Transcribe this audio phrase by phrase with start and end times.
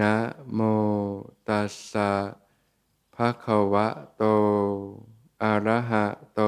[0.00, 0.16] นะ
[0.52, 0.60] โม
[1.48, 2.12] ตัสสะ
[3.14, 4.24] ภะคะวะโต
[5.42, 6.40] อะระหะโต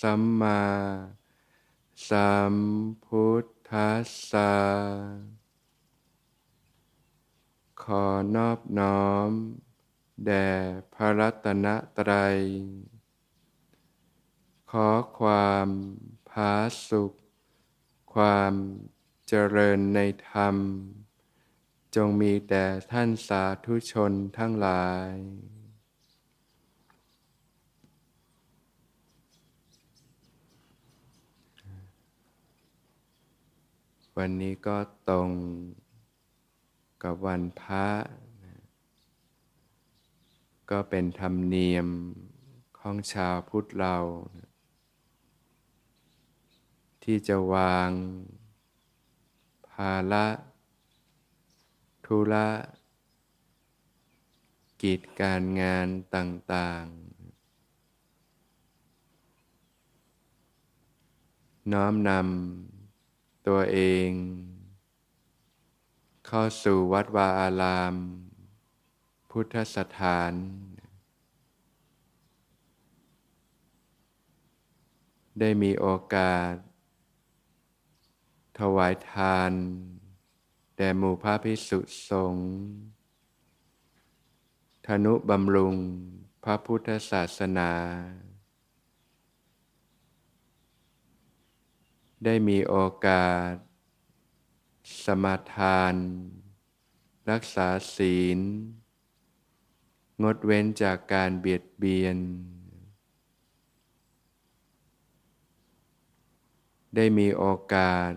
[0.00, 0.62] สัมมา
[2.08, 2.54] สัม
[3.04, 4.54] พุทธัสสะ
[7.82, 9.30] ขอนอบน้อม
[10.24, 10.48] แด่
[10.94, 11.66] พระรัตน
[11.98, 12.38] ตรัย
[14.70, 14.88] ขอ
[15.18, 15.68] ความ
[16.28, 16.52] ผา
[16.88, 17.12] สุข
[18.14, 18.52] ความ
[19.26, 19.98] เจริญใน
[20.30, 20.56] ธรรม
[21.96, 25.12] จงมีแด่ท่านสาธุชนทั้งหลาย
[34.16, 34.76] วันนี้ก็
[35.08, 35.30] ตรง
[37.02, 37.88] กับวันพระ
[40.70, 41.88] ก็เป็นธรรมเนียม
[42.78, 43.96] ของชาวพุทธเรา
[47.02, 47.90] ที่จะวาง
[49.70, 50.26] ภาระ
[52.06, 52.48] ธุระ
[54.82, 57.06] กิจการงานต่าง ๆ
[61.72, 63.78] น้อมนำตัวเอ
[64.08, 64.10] ง
[66.26, 67.94] เข้าสู่วัดวาอาราม
[69.30, 70.32] พุทธสถาน
[75.38, 76.52] ได้มีโอกาส
[78.58, 79.52] ถวายทาน
[80.76, 82.50] แด่หมู่พระพิสุสงฆ์
[84.86, 85.76] ธนุบำรุง
[86.44, 87.72] พระพุทธศาสนา
[92.24, 92.76] ได้มีโอ
[93.06, 93.52] กาส
[95.04, 95.94] สมาทาน
[97.30, 98.38] รักษาศีล
[100.22, 102.16] งดเว้นจากการเบียดเบียน
[106.94, 107.44] ได้มีโอ
[107.74, 108.12] กาส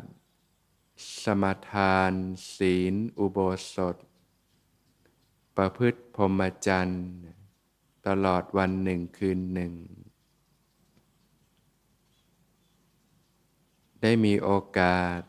[1.23, 2.13] สมทาน
[2.55, 3.39] ศีล อุโบ
[3.73, 3.95] สถ
[5.57, 7.05] ประพฤติพรหมจรรย์
[8.07, 9.73] ตลอดวันหนึ่งคืนหนึ่ง
[14.01, 15.19] ได้มีโอกาส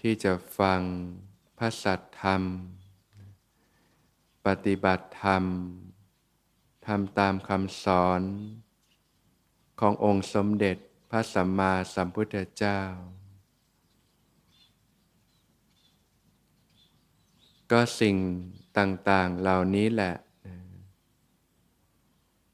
[0.00, 0.80] ที่จะฟัง
[1.58, 2.42] พระสัทธรรม
[4.46, 5.44] ปฏิบัติธรรม
[6.86, 8.20] ทำตามคำสอน
[9.80, 10.76] ขององค์สมเด็จ
[11.10, 12.80] พระสัมมาสัมพุทธเจ้า
[17.72, 18.16] ก็สิ่ง
[18.78, 20.14] ต่าง ๆ เหล่านี้แหละ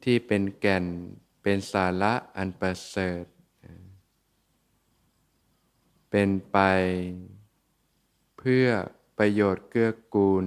[0.03, 0.85] ที่เป็นแก่น
[1.43, 3.25] เป็นสาระอันประเสริฐ
[6.11, 6.59] เป็นไป
[8.39, 8.67] เพื่อ
[9.19, 10.47] ประโยชน์เกื้อกูล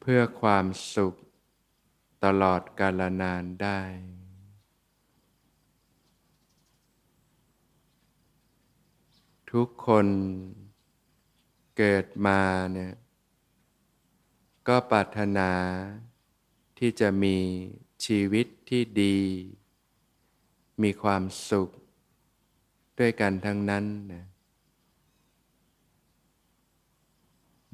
[0.00, 1.14] เพื่อความสุข
[2.24, 3.80] ตลอดกาลนานได้
[9.50, 10.06] ทุกคน
[11.76, 12.40] เกิดมา
[12.72, 12.94] เนี่ย
[14.68, 15.50] ก็ปรารถนา
[16.78, 17.36] ที่จะมี
[18.04, 19.18] ชีวิตที่ดี
[20.82, 21.70] มีความสุข
[22.98, 24.24] ด้วยกันทั้งนั้นนะ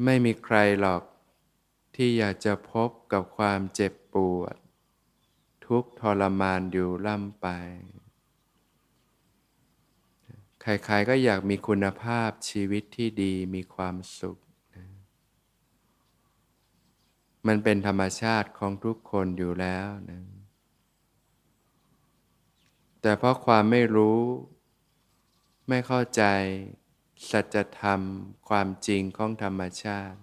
[0.04, 1.02] ไม่มีใครหรอก
[1.94, 4.56] ที่อยากจะพบกับความเจ็บปวด
[5.66, 7.46] ทุกทรมานอยู่ล่ำไป
[10.62, 14.38] ใครๆก็อยากมีคุณภาพชีวิตที่ดีมีความสุข
[17.46, 20.22] มันเป็นธรรมชาติของทุกคนอยู่แล้วนะ
[23.00, 24.20] แต่เพราะความไม่รู้
[25.68, 26.22] ไม่เข้าใจ
[27.30, 28.00] สัจธรรม
[28.48, 30.20] ความจริงของธรรมชาติ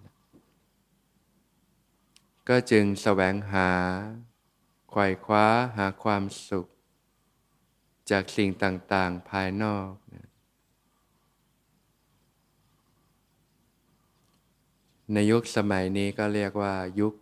[2.50, 3.72] ก็จึงแสวงหา
[4.90, 5.46] ไขว่คว้า
[5.78, 6.68] หาความสุข
[8.10, 10.29] จากสิ่งต่างๆภายนอกนะ
[15.14, 17.14] ในยุคสมัยนี้ก็เรียกว่ายุค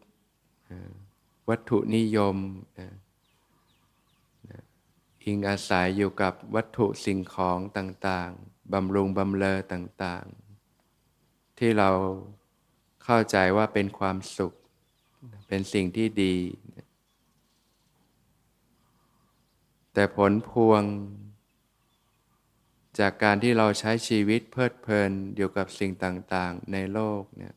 [1.50, 2.36] วัตถุนิยม
[2.80, 2.92] นะ
[5.24, 11.90] อิงอาศัยอยู่กับวัตถุสิ่งของต่างๆ บำรุงบำเลอต่างๆ ที่เรา
[13.04, 14.54] เข้าใจว่าเป็นความสุข
[15.48, 16.36] เป็นสิ่งที่ดี
[19.94, 20.84] แต่ผลพวง
[23.00, 27.54] จากการที่เราใช้ชีวิตเพลิดเพลินอยู่กับสิ่งต่างๆ ในโลกเนี่ย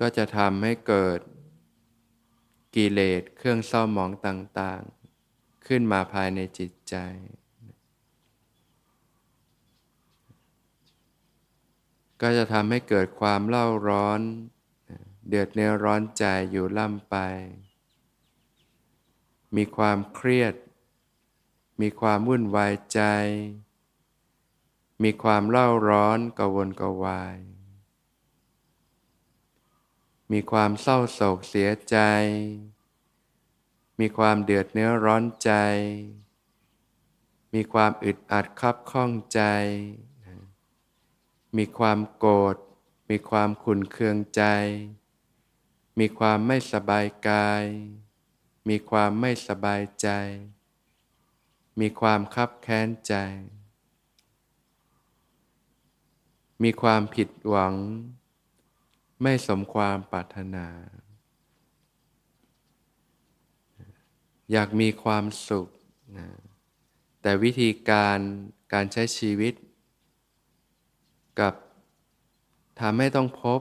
[0.00, 1.20] ก็จะทำให้เกิด
[2.74, 6.96] กิเลสเครื่องเศร้าหมองต่างๆ ขึ้นมาภายในจิตใจ
[12.20, 14.20] ก็จะทำให้เกิดความเล่าร้อน
[15.28, 17.16] เดือดเนื้อร้อนใจอยู่ล่ำไป
[19.56, 20.54] มีความเครียด
[21.80, 23.00] มีความวุ่นวายใจ
[25.02, 27.36] มีความเล่าร้อนกวนกวาย
[30.32, 31.96] มีความเศร้าโศกเสียใจ
[34.00, 35.52] มีความเดือดเนื้อร้อนใจ
[37.54, 39.40] มีความอึดอัดคับข้องใจ
[41.56, 42.56] มีความโกรธ
[43.10, 44.42] มีความขุนเคืองใจ
[45.98, 47.64] มีความไม่สบายกาย
[48.68, 50.08] มีความไม่สบายใจ
[51.80, 53.14] มีความคับแค้นใจ
[56.62, 57.74] มีความผิดหวัง
[59.22, 60.66] ไม่สมความปรารถนา
[64.52, 65.68] อยากมีความสุข
[66.18, 66.28] นะ
[67.22, 68.18] แต่วิธีการ
[68.72, 69.54] การใช้ชีวิต
[71.40, 71.54] กับ
[72.80, 73.60] ทำให้ต้องพบ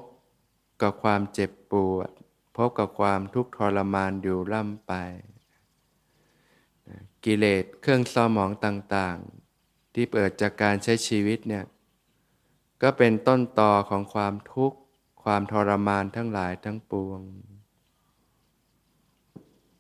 [0.82, 2.10] กับความเจ็บปวด
[2.58, 4.94] พบกับความทุกข์ทรมานอยู่ร่ำไป
[7.26, 11.66] กิเลสเครื่องเศร้าหมองต่างๆ ที่เปิดจากการใช้ชีวิตเนี่ย
[12.82, 14.78] ก็เป็นต้นต่อของความทุกข์
[15.24, 17.22] ความทรมานทั้งหลายทั้งปวง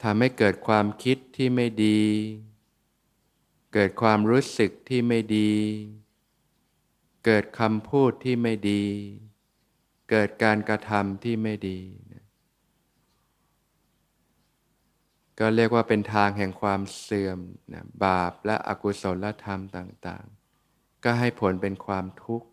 [0.03, 2.01] ทำให้เกิดความคิดที่ไม่ดี
[3.73, 5.53] เกิดความรู้สึกที่ไม่ดี
[7.25, 8.83] เกิดคำพูดที่ไม่ดี
[10.09, 11.79] เกิดการกระทำที่ไม่ดี
[15.39, 17.39] ก็เรียกว่าเป็นทางแห่งความเสื่อม
[17.73, 20.25] นะบาปและอกุศลธรรมต่าง
[20.65, 22.47] ๆ ก็ให้ผลเป็นความทุกข์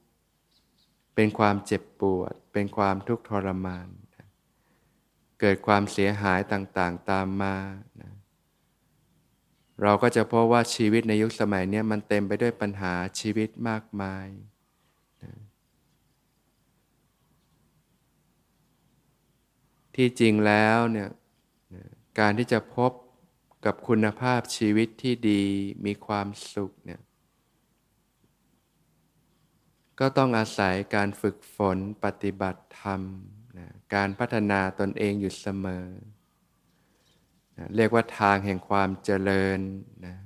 [1.15, 3.89] เป็นความเจ็บปวด เป็นความทุกข์ทรมาน
[5.41, 7.57] เกิดความเสียหายต่างๆตามมา
[8.01, 8.13] นะ
[9.83, 14.27] เราก็จะพบว่าชีวิตในยุคสมัยนี้มันเต็มไปด้วยปัญหาชีวิตมากมาย
[15.23, 15.33] นะ
[19.95, 21.09] ที่จริงแล้วเนี่ย
[21.75, 21.85] นะ
[22.19, 22.93] การที่จะพบ
[23.65, 25.45] กับคุณภาพชีวิตที่ดี
[25.87, 27.01] มีความสุขเนี่ย
[30.01, 33.03] ก็ต้องอาศัยการฝึกฝนปฏิบัติธรรม
[33.95, 35.87] การพัฒนาตนเองอยู่เสมอ
[37.59, 39.61] นะเรียกว่าทางแห่งความเจริญ
[40.07, 40.17] นะ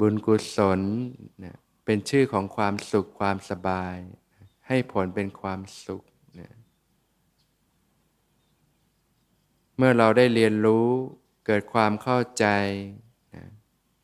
[0.00, 0.80] บุญกุศล
[1.44, 1.54] นะ
[1.84, 3.96] เป็นชื่อของความสุขความสบาย
[4.68, 6.02] ให้ผลเป็นความสุข
[6.40, 6.50] นะ
[9.76, 10.88] เมื่อเราได้เรียนรู้
[11.46, 12.46] เกิดความเข้าใจ
[13.34, 13.44] นะ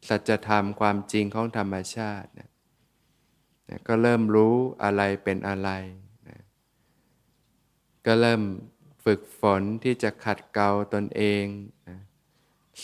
[0.08, 2.49] สัจธรรมความจริงของธรรมชาตินะ
[3.70, 5.70] นะก็เริ่มรู้อะไรเป็นอะไร
[8.06, 8.42] ก็เริ่ม
[9.04, 11.44] ฝึกฝนที่จะขัดเกลาตนเอง
[11.88, 11.98] นะ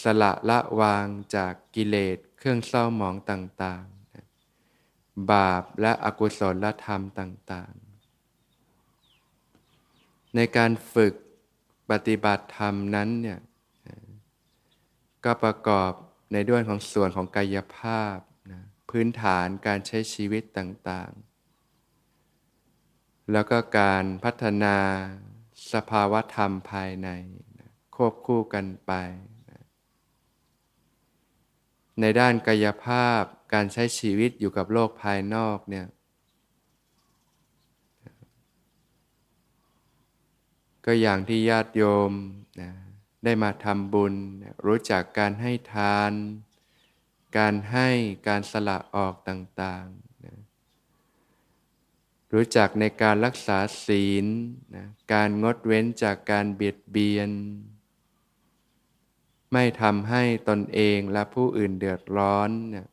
[0.02, 1.06] สละละวาง
[1.36, 4.26] จากกิเลสเครื่องเศร้าหมองต่างๆนะ
[5.30, 11.14] บาปและอกุศลธรรมต่างๆ ในการฝึก
[11.90, 13.40] ปฏิบัติธรรมนั้นเนี่ย
[15.24, 15.92] ก็ประกอบ
[16.32, 18.16] ในด้วยของส่วนของกายภาพ
[18.90, 21.36] พื้นฐานการใช้ชีวิตต่างๆ
[23.32, 24.76] แล้วก็การพัฒนา
[25.72, 27.08] สภาวธรรมภายใน
[27.94, 28.92] ควบคู่กันไป
[32.00, 35.86] ในด้านกายภาพการใช้ชีวิตอยู่กับโลกภายนอกเนี่ย
[40.84, 42.12] ก็อย่างที่ญาติโยม
[42.60, 42.70] นะ
[43.24, 44.14] ได้มาทำบุญ
[44.66, 46.12] รู้จักการให้ทาน
[47.38, 47.88] การให้
[48.28, 50.06] การสละออกต่างๆ
[52.32, 54.26] รู้จักในการรักษาศีล
[54.76, 57.30] นะการงดเว้นจากการเบียดเบียน
[59.52, 62.88] ไม่ทำให้ตนเองและผู้อื่นเดือดร้อนนะ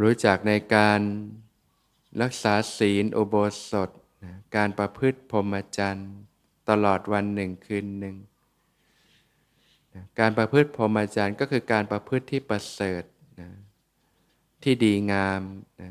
[0.00, 1.00] รู้จักในการ
[2.22, 3.34] รักษาศีลอุโบ
[3.70, 3.90] สถ
[4.24, 6.12] นะการประพฤติพรหมจรรย์
[6.68, 8.16] ตลอดวันหนึ่งคืนหนึ่ง
[9.94, 13.02] นะการประพฤติพรหมจรรย์ก็คือการประพฤติที่ประเสริฐ
[13.40, 13.48] นะ
[14.62, 15.42] ที่ดีงาม
[15.82, 15.90] นะ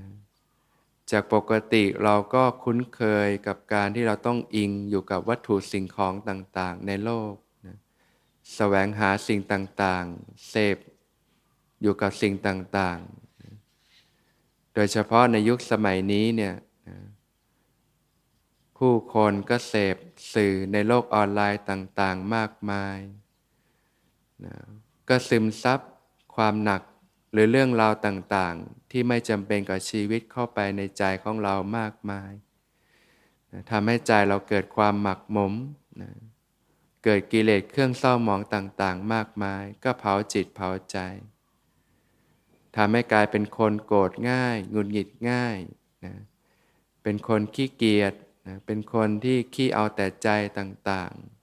[1.11, 7.33] จากปกติเราก็คุ้นเคยกับการที่เราต้องอิงอยู่กับวัตถุสิ่งของต่างๆ ในโลก
[7.65, 7.77] นะ
[8.55, 10.77] แสวงหาสิ่งต่างๆ เสพ
[11.81, 13.53] อยู่กับสิ่งต่างๆนะ
[14.73, 16.55] โดยเฉพาะในยุคสมัยนี้เนี่ย
[16.89, 16.97] นะ
[18.77, 19.97] ผู้คนก็เสพ
[20.33, 22.97] สื่อในโลกออนไลน์ต่างๆ มากมาย
[24.45, 24.55] นะ
[25.09, 25.79] ก็ซึมซับ
[26.35, 26.81] ความหนัก
[27.31, 32.31] หรือเรื่องราวต่างๆ ที่ไม่จำเป็นกับชีวิตเข้าไปในใจของเรามากมาย
[33.51, 35.53] นะทำให้ใจเราเกิดความหมักหมม
[36.01, 36.11] นะ
[37.03, 40.97] เกิดกิเลสเครื่องเศร้าหมองต่างๆ มากมาย ก็เผาจิตเผาใจ
[42.75, 45.57] ทำให้กลายเป็นคนโกรธง่ายหงุดหงิดง่าย
[46.05, 46.13] นะ
[47.03, 48.13] เป็นคนขี้เกียจ
[48.47, 51.40] นะเป็นคนที่ขี้เอาแต่ใจต่างๆ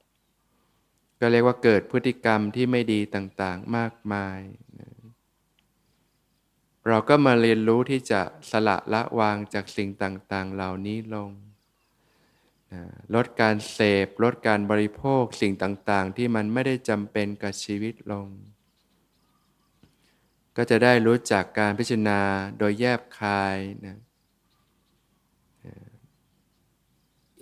[1.21, 4.41] ก็เรียกว่าเกิดพฤติกรรมที่ไม่ดีต่างๆมากมาย
[6.89, 8.21] เราก็มาเรียนรู้ที่จะ
[8.51, 11.31] สละละวางจากสิ่งต่างๆ เหล่านี้ลง
[13.15, 18.29] ลดการเสพ ลดการบริโภคสิ่งต่างๆ ที่มันไม่ได้จำเป็นกับชีวิตลง
[20.57, 22.21] ก็จะได้รู้จักการพิจารณา
[22.59, 23.57] โดยแยบคาย
[23.87, 23.99] นะ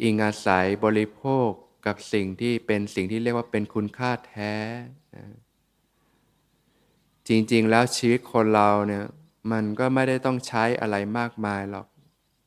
[0.02, 1.50] อิงอาศัยบริโภค
[1.86, 4.54] กับสิ่งที่เป็นสิ่งที่เรียกว่าเป็นคุณค่าแท้
[5.16, 5.24] นะ
[7.28, 9.04] จริงๆ แล้วชีวิตคนเราเนี่ย
[9.52, 11.86] มันก็ไม่ได้ต้องใช้อะไรมากมายหรอก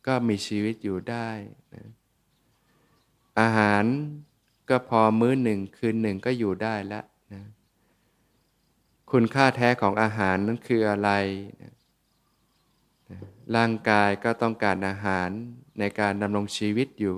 [0.08, 1.30] ก็มีชีวิตอยู่ได้
[1.74, 1.88] นะ
[3.40, 3.84] อาหาร
[4.70, 7.44] ก็พอมื้อหนึ่งคืนหนึ่งก็อยู่ได้แล้วนะ
[9.12, 11.10] คุณค่าแท้ของอาหารนั้นคืออะไร
[13.56, 15.30] ร่างกายก็ต้องการอาหาร
[15.80, 17.18] ในการดำรงชีวิตอยู่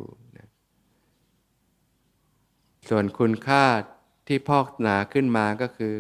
[2.93, 3.65] ส่วนคุณค่า
[4.27, 5.95] ที่พอกหนาขึ้นมาก็คือ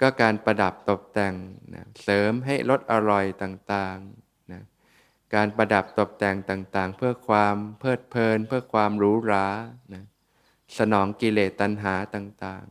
[0.00, 1.34] ก็การประดับตกแต่ง
[2.02, 9.46] เสริมให้ลดอร่อยต่างๆการประดับตกแต่งต่างๆ เพื่อความเพลิดเพลิน เพื่อความหรูหรา
[10.78, 12.64] สนองกิเลสตัณหาต่าง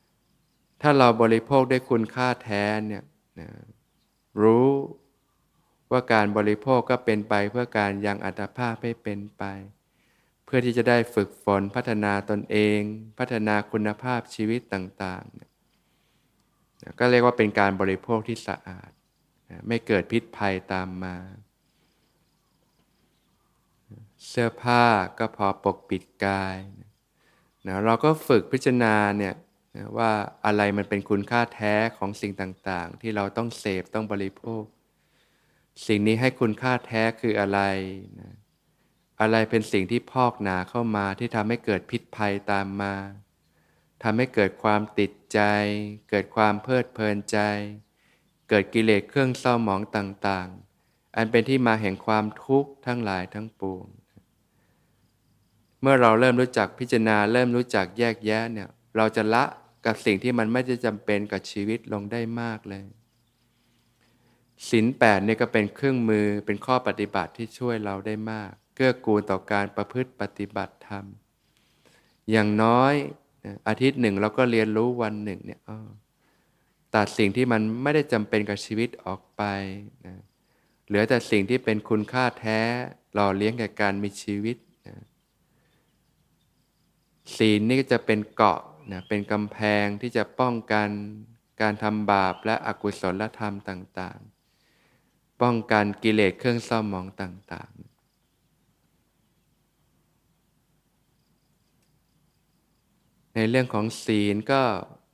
[0.00, 3.04] ๆถ้าเราบริโภคด้วยคุณค่าแท้เนี่ย
[3.40, 3.48] นะ
[4.42, 4.68] รู้
[5.90, 9.44] ว่าการบริโภคก็เป็นไปเพื่อการยังอัตภาพให้เป็นไป
[10.56, 12.80] พื่อที่จะได้ฝึกฝนพัฒนาตนเอง
[13.18, 18.90] พัฒนาคุณภาพชีวิตต่างๆ ก็เรียกว่าเป็นการบริโภคที่สะอาด
[19.68, 21.16] ไม่เกิดพิษภัยตามมา
[24.28, 24.84] เสื้อผ้า
[25.18, 26.56] ก็พอปกปิดกาย
[27.66, 29.34] นะเราก็ฝึกพิจารณาเนี่ย
[29.96, 30.10] ว่า
[30.46, 34.64] อะไรมันเป็นคุณค่าแท้ของสิ่งต่างๆ ที่เราต้องเสพต้องบริโภค
[35.86, 37.60] สิ่งนี้ให้คุณค่าแท้คืออะไร
[38.20, 38.34] นะ
[39.20, 42.94] อะไรเป็นสิ่งที่พอกหนาเข้ามาที่ทำให้เกิดพิษภัยตามมา
[44.02, 45.40] ทำให้เกิดความติดใจ
[46.10, 47.38] เกิดความเพลิดเพลินใจ
[48.48, 53.86] เกิดกิเลสเครื่องเศร้าหมองต่างๆ อันเป็นที่มาแห่งความทุกข์ทั้งหลายทั้งปวง
[55.80, 59.44] เมื่อเราเริ่มรู้จักพิจารณาเริ่มรู้จักแยกแยะเนี่ยเราจะละ
[59.86, 62.86] กับสิ่งที่มันไม่ได้จำเป็นกับชีวิตลงได้มากเลย
[64.68, 71.04] ศีลแปดเนี่ยก็เป็นเครื่องมือเป็นข้อปฏิบัติที่ช่วยเราได้มาก เกื้อกูลต่อการประพฤติปฏิบัติธรรม
[72.30, 72.94] อย่างน้อย
[73.68, 75.60] อาทิตย์หนึ่งเราก็เรียนรู้วันหนึ่งเนี่ย
[76.94, 79.42] ตัดสิ่งที่มันไม่ได้จำเป็นกับชีวิตออกไป
[80.06, 80.14] นะ
[80.86, 82.60] เหลือแต่สิ่งที่เป็นคุณค่าแท้
[83.12, 84.56] หล่อเลี้ยงแก่การมีชีวิต
[84.88, 84.96] นะ
[87.36, 88.60] ศีลนี่จะเป็นเกาะ
[88.92, 90.88] นะเป็นกำแพงที่จะป้องกัน
[91.60, 94.18] การทำบาปและอกุศลธรรมต่าง
[94.80, 97.93] ๆ ป้องกันกิเลสเครื่องเศร้าหมองต่าง ๆ
[103.34, 104.62] ในเรื่องของศีลก็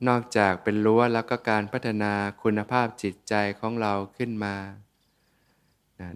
[0.07, 2.13] นอกจากเป็นรั้วแล้วก็การพัฒนา
[2.43, 4.55] คุณภาพจิตใจของเราขึ้นมา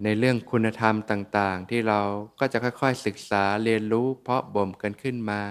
[0.04, 2.00] ในเรื่องคุณธรรมต่างๆ ที่เรา
[2.38, 5.42] ก็จะค่อยๆศึกษาเรียนรู้เพาะบ่มกันขึ้นมา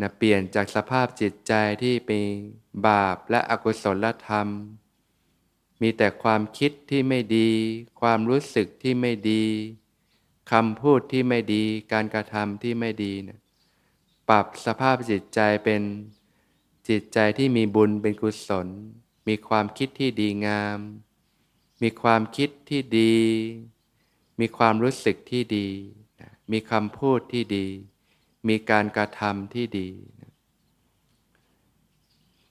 [0.00, 2.22] นะเปลี่ยนจากสภาพจิตใจที่เป็น
[2.86, 4.48] บาปและอกุศลธรรม
[5.82, 7.50] มีแต่ความคิดที่ไม่ดี
[8.00, 9.44] ความรู้สึกที่ไม่ดี
[10.52, 13.38] คำพูดที่ไม่ดี การกระทำที่ไม่ดีนะ
[14.28, 15.82] ปรับสภาพจิตใจเป็น
[16.88, 18.68] จิตใจที่มีบุญเป็นกุศล
[19.28, 20.78] มีความคิดที่ดีงาม
[21.82, 23.16] มีความคิดที่ดี
[24.40, 25.68] มีความรู้สึกที่ดี
[26.52, 27.66] มีคำพูดที่ดี
[28.48, 29.88] มีการกระทำที่ดี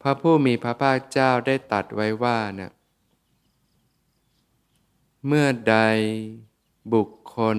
[0.01, 2.71] พระผู้มีพระภาคเจ้าได้ตัดไว้ว่าเนี่ย
[5.27, 5.77] เมื่อใด
[6.93, 7.57] บุคคล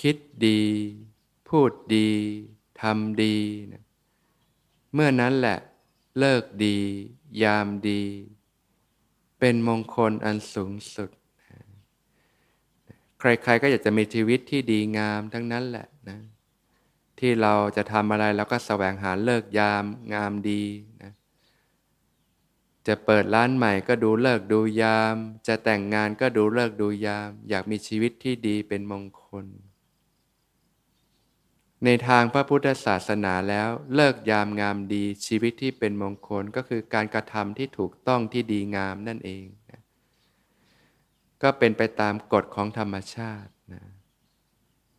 [0.00, 0.16] คิด
[0.46, 0.62] ดี
[1.50, 2.10] พูดดี
[2.80, 3.36] ทำดี
[3.72, 3.84] นะ
[4.94, 5.58] เมื่อนั้นแหละ
[6.18, 6.78] เลิกดี
[7.42, 8.02] ยามดี
[9.38, 11.10] เป็นมงคลอันสูงสุด
[13.20, 16.18] ใครๆก็อยากจะมีชีวิตที่ดีงามทั้งนั้นแหละนะ
[17.18, 20.62] ที่เราจะทำอะไรเราก็แสวงหาเลิกยามงามดี
[21.02, 21.12] นะ
[22.86, 25.16] จะเปิดร้านใหม่ก็ดูเลิกดูยาม
[25.46, 29.46] จะแต่งงานก็ดูเลิกดูยาม อยากมีชีวิตที่ดีเป็นมงคล
[31.84, 39.80] ในทางพระพุทธศาสนาแล้วเลิกยามงามดีชีวิตที่เป็นมงคลก็คือการกระทำที่ถูกต้องที่ดีงามนั่นเองนะ
[41.42, 43.82] ก็เป็นไปตามกฎของธรรมชาตินะ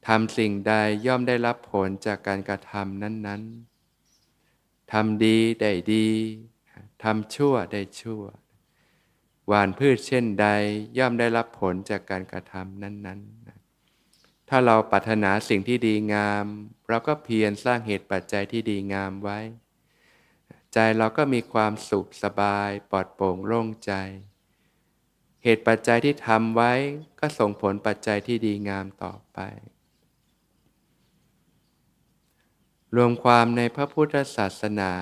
[0.07, 0.73] ทำสิ่งใด
[1.05, 6.07] ย่อมได้รับผลจากการกระทำนั้นๆทำดีได้ดี
[7.03, 8.23] ทำชั่วได้ชั่ว
[9.47, 10.47] หวานพืชเช่นใด
[10.97, 13.40] ย่อมได้รับผลจากการกระทำนั้น ๆ
[14.53, 16.45] ถ้าเราปรารถนาสิ่งที่ดีงาม
[16.87, 19.39] เราก็เพียรสร้างเหตุปัจจัยที่ดีงามไว้
[20.73, 23.91] ใจเราก็มีความสุขสบายปลอดโปร่งโล่งใจ
[25.43, 26.71] เหตุปัจจัยที่ทำไว้
[27.19, 29.39] ก็ส่งผลปัจจัยที่ดีงามต่อไป
[32.95, 34.93] รวมความในพระพุทธศาสนา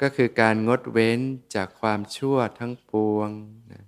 [0.00, 1.18] ก็คือการงดเว้น
[1.54, 3.30] จากความชั่วทั้งปวง
[3.72, 3.84] นะ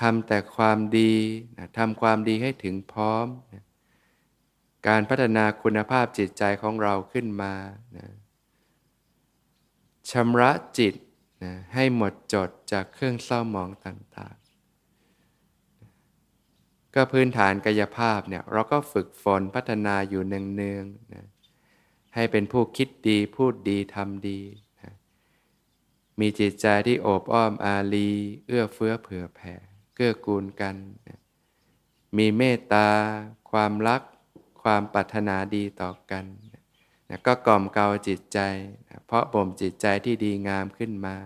[0.00, 1.14] ทำแต่ความดี
[1.58, 3.64] นะทำความดีให้ถึงพร้อมนะ
[4.88, 7.54] การพัฒนาคุณภาพจิตใจของเราขึ้นมา
[7.96, 8.06] นะ
[10.10, 10.94] ชำระจิต
[11.44, 21.26] นะให้หมดจดจากเครื่องเศร้าหมองต่างๆ ก็พื้นฐานกายภาพเนี่ยเราก็ฝึกฝนพัฒนาอยู่เนืองๆนะ
[22.14, 24.40] ให้เป็นผู้คิดดีพูดดีทำดี
[24.80, 24.92] นะ
[26.20, 28.10] มีจิตใจที่โอบอ้อมอารี
[28.46, 29.54] เอื้อเฟื้อเผื่อแผ่
[30.02, 30.76] กื้อกูลกัน
[32.16, 32.88] มีเมตตา
[33.50, 34.02] ความรัก
[34.62, 36.24] ความปรารถนาดีต่อกัน
[37.08, 38.38] นะก็กล่อมเกลาจิตใจ
[38.88, 41.16] นะเพราะบ่มจิตใจที่ดีงามขึ้นมา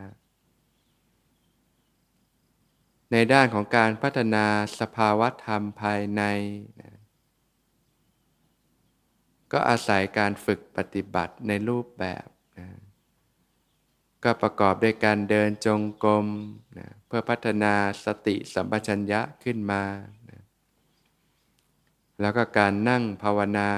[3.13, 4.47] ในด้านของการพัฒนา
[4.81, 6.23] สภาวะธรรมภายใน
[6.81, 6.93] นะ
[9.53, 12.27] ก็อาศัยการฝึกปฏิบัติในรูปแบบ
[12.59, 12.69] นะ
[14.27, 16.27] ก็ประกอบด้วยการเดินจงกรม
[16.79, 19.83] นะเพื่อพัฒนาสติสัมปชัญญะขึ้นมา
[20.31, 20.43] นะ
[22.21, 23.71] แล้วก็การนั่งภาวนา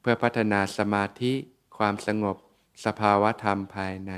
[0.00, 1.32] เพื่อพัฒนาสมาธิ
[1.78, 2.36] ความสงบ
[2.84, 4.12] สภาวะธรรมภายใน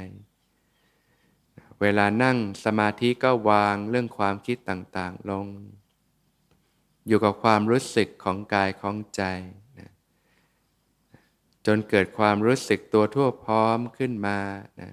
[1.81, 5.47] เวลานั่งสมาธิก็วางเรื่องความคิดต่างๆลง
[7.07, 9.23] อยู่กับความรู้สึกของกายของใจ
[11.67, 14.39] จนเกิดความรู้สึกตัวทั่วพร้อมขึ้นมา
[14.81, 14.91] นะ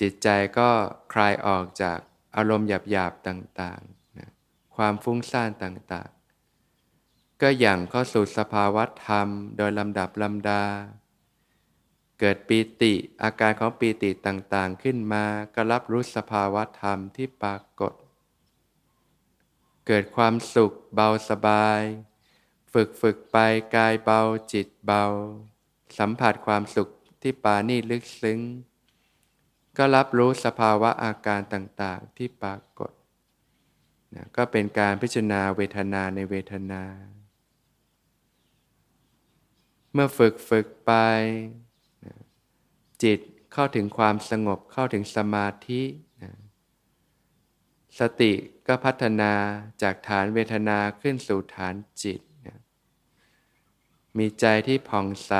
[0.00, 0.70] จิตใจก็
[1.12, 1.98] คลายออกจาก
[2.36, 4.30] อารมณ์หยาบๆต่างๆนะ
[4.76, 10.64] ความฟุ้งซ่านต่างๆ ก็อย่างเข้าสู่สภาวะธรรม โดยลำดับลำดา
[12.20, 17.92] เกิดปีติอาการของปีติต่างๆขึ้นมาก็รับรู้สภาวะธรรมที่ปรากฏ
[19.86, 21.82] เกิดความสุขเบาสบาย
[22.72, 23.36] ฝึกฝึกไป
[23.76, 24.20] กายเบา
[24.52, 25.04] จิตเบา
[25.98, 26.88] สัมผัสความสุข
[27.22, 28.40] ที่ปานี่ลึกซึ้ง
[29.78, 32.92] ก็รับรู้สภาวะอาการต่างๆที่ปรากฏ
[34.14, 36.82] นะก็เป็นการพิจารณาเวทนาในเวทนา
[39.92, 40.92] เมื่อฝึกฝึกไป
[42.04, 42.14] นะ
[43.02, 43.18] จิต
[43.52, 45.82] เข้าถึงความสงบเข้าถึงสมาธิ
[46.22, 46.32] นะ
[47.98, 48.32] สติ
[48.66, 49.32] ก็พัฒนา
[49.82, 52.20] จากฐานเวทนาขึ้นสู่ฐานจิต
[54.18, 55.32] มีใจที่ผ่องใส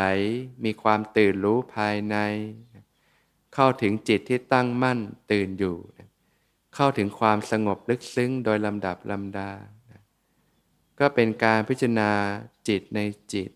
[0.64, 2.16] มีความตื่นรู้ภายใน
[3.55, 4.99] เข้าถึงจิตที่ตั้งมั่น
[5.31, 5.77] ตื่นอยู่
[6.75, 9.51] เข้าถึงความสงบลึกซึ้งโดยลำดับลำดา
[11.01, 12.11] ก็เป็นการพิจารณา
[12.69, 13.01] จิตใน
[13.33, 13.51] จิต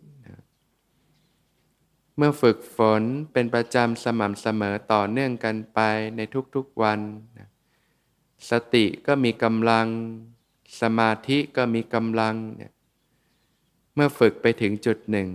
[2.16, 3.02] เมื่อฝึกฝน
[3.32, 5.80] เป็นประจำสม่ำเสมอต่อเนื่องกันไป
[6.16, 6.20] ใน
[6.54, 7.00] ทุกๆวัน
[8.50, 9.86] สติก็มีกำลัง
[10.80, 12.34] สมาธิก็มีกำลัง
[13.94, 15.28] เมื่อฝึกไปถึงจุดหนึ่ง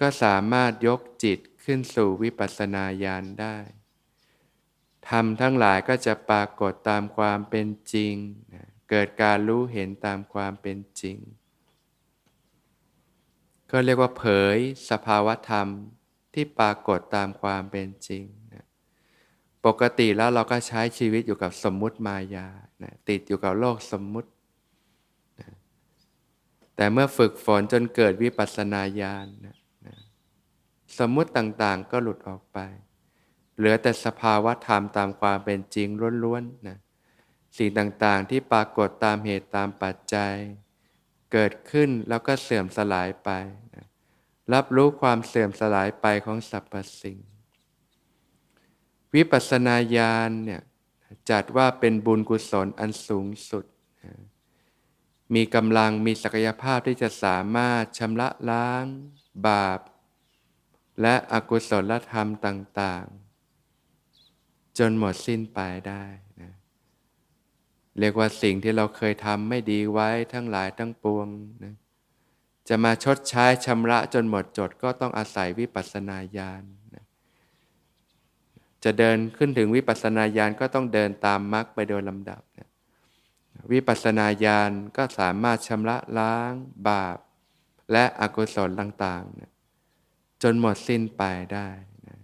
[0.00, 3.56] ก็สามารถยกจิตขึ้นสู่วิปัสสนาญาณได้
[5.08, 8.14] ธรรมทั้งหลายก็จะปรากฏตามความเป็นจริง
[8.90, 11.16] เกิดการรู้เห็นตามความเป็นจริง
[13.70, 14.24] ก็เรียกว่าเผ
[14.56, 14.58] ย
[14.90, 15.68] สภาวธรรม
[16.34, 18.64] ที่ปรากฏตามความเป็นจริงนะ
[19.66, 22.48] ปกติแล้วเราก็ใช้ชีวิตอยู่กับสมมุติมายา
[22.82, 24.30] นะติดอยู่กับโลกสมมุติ
[26.76, 29.56] แต่เมื่อฝึกฝนจนเกิดวิปัสสนาญาณนะ
[30.98, 32.58] สมมุติต่างๆ ก็หลุดออกไป
[33.56, 35.88] เหลือแต่สภาวะธรรมตามความเป็นจริง
[36.24, 36.78] ล้วนๆนะ
[37.56, 40.34] สิ่งต่างๆที่ปรากฏตามเหตุตามปัจจัย
[41.32, 43.30] เกิดขึ้นแล้วก็เสื่อมสลายไป
[43.74, 43.86] นะ
[44.52, 47.18] รับรู้ความเสื่อมสลายไปของสรรพสิ่ง
[49.14, 50.62] วิปัสสนาญาณเนี่ย
[51.30, 53.64] จัดว่าเป็นบุญกุศลอันสูงสุด
[54.04, 54.14] นะ
[55.34, 58.84] มีกำลังมีศักยภาพที่จะสามารถชำระล้าง
[59.46, 59.80] บาป
[61.00, 63.06] และอกุศลธรรมต่าง
[63.92, 66.04] ๆ จนหมดสิ้นไปได้
[66.40, 66.52] นะ
[67.98, 71.28] เรียกว่าสิ่งที่เราเคยทำไม่ดีไว้ทั้งหลายทั้งปวง
[71.64, 71.74] นะ
[72.68, 76.62] จะมาชดใช้ชำระจนหมดจดก็ต้องอาศัยวิปัสสนาญาณ
[76.94, 77.04] นะ
[78.84, 82.68] จะเดินขึ้นถึงวิปัสสนาญาณก็ต้องเดินตามมรรคไปโดยลำดับนะ
[83.72, 86.52] วิปัสสนาญาณก็สามารถชำระล้าง
[86.88, 87.18] บาป
[87.92, 89.53] และอกุศลต่างๆนะ
[90.44, 91.22] จนหมดสิ้นไป
[91.54, 91.68] ได้
[92.08, 92.18] นะ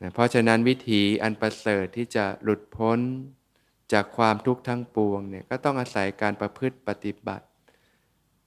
[0.00, 2.98] นะเพราะฉะนั้นวิถีอันประเสริฐที่จะหลุดพ้น
[3.92, 7.46] จากความทุกข์ทั้งปวงเนี่ยก็ต้องอาศัยการประพฤติปฏิบัติ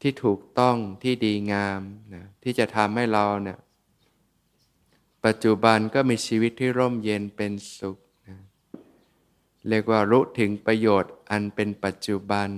[0.01, 1.81] ที่ถูกต้องที่ดีงาม
[2.13, 3.59] นะที่จะทำให้เราเนี่ย
[5.25, 7.97] ปัจจุบันก็มีชีวิตที่ร่มเย็นเป็นสุข
[8.27, 8.37] นะ
[9.69, 12.49] เรียกว่ารู้ถึงประโยชน์อันเป็นปัจจุบัน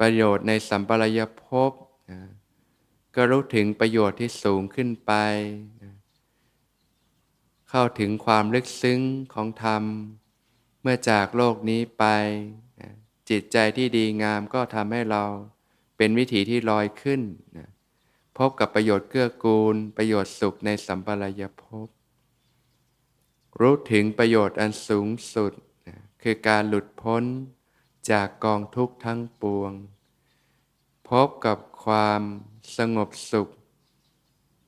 [0.00, 1.72] ประโยชน์ในสัมปรายภพ
[3.16, 5.12] ก็รู้ถึงประโยชน์ที่สูงขึ้นไป
[7.70, 9.00] เข้าถึงความลึกซึ้ง
[9.34, 9.82] ของธรรม
[10.82, 12.04] เมื่อจากโลกนี้ไป
[13.30, 15.24] จิตใจที่ดีงามก็ทำให้เรา
[15.96, 17.20] เป็นวิถีที่ลอยขึ้น
[18.38, 21.88] พบกับประโยชน์เกื้อกูล ประโยชน์สุขในสัมปรายภพ
[23.60, 25.52] รู้ถึงประโยชน์อันสูงสุด
[26.22, 27.24] คือการหลุดพ้น
[28.10, 29.72] จากกองทุกข์ทั้งปวง
[31.08, 32.22] พบกับความ
[32.74, 33.48] สงบสุข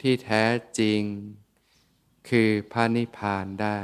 [0.00, 0.44] ที่แท้
[0.78, 1.02] จริง
[2.28, 3.78] คือพระนิพพานได้